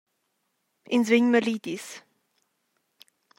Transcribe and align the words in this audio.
Ins 0.95 1.09
vegn 1.13 1.27
malidis. 1.33 1.85